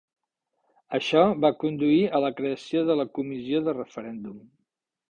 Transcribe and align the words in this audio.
Això 0.99 1.21
va 1.45 1.51
conduir 1.65 2.01
a 2.07 2.23
la 2.27 2.33
creació 2.41 2.85
de 2.89 2.97
la 3.03 3.09
Comissió 3.21 3.65
de 3.71 3.79
Referèndum. 3.81 4.43